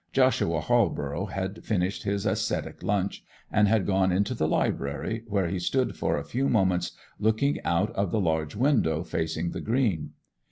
[0.13, 5.59] Joshua Halborough had finished his ascetic lunch, and had gone into the library, where he
[5.59, 10.13] stood for a few moments looking out of the large window facing the green.